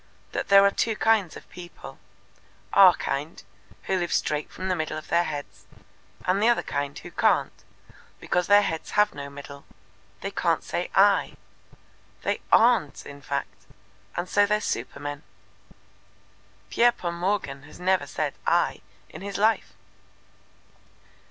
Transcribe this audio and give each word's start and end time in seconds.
That 0.31 0.47
there 0.47 0.65
are 0.65 0.71
two 0.71 0.95
kinds 0.95 1.37
of 1.37 1.47
people 1.51 1.99
our 2.73 2.95
kind, 2.95 3.43
who 3.83 3.99
live 3.99 4.11
straight 4.11 4.49
from 4.49 4.67
the 4.67 4.75
middle 4.75 4.97
of 4.97 5.09
their 5.09 5.25
heads, 5.25 5.67
and 6.25 6.41
the 6.41 6.47
other 6.49 6.63
kind 6.63 6.97
who 6.97 7.11
can't, 7.11 7.63
because 8.19 8.47
their 8.47 8.63
heads 8.63 8.89
have 8.97 9.13
no 9.13 9.29
middle? 9.29 9.63
They 10.21 10.31
can't 10.31 10.63
say 10.63 10.89
'I.' 10.95 11.37
They 12.23 12.41
AREN'T 12.51 13.05
in 13.05 13.21
fact, 13.21 13.67
and 14.17 14.27
so 14.27 14.47
they're 14.47 14.59
supermen. 14.59 15.21
Pierpont 16.71 17.17
Morgan 17.17 17.61
has 17.69 17.79
never 17.79 18.07
said 18.07 18.33
'I' 18.47 18.81
in 19.09 19.21
his 19.21 19.37
life." 19.37 19.73